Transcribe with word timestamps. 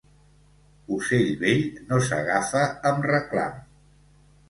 Ocell 0.95 1.29
vell 1.45 1.63
no 1.91 2.01
s'agafa 2.09 2.65
amb 2.93 3.09
reclam. 3.15 3.65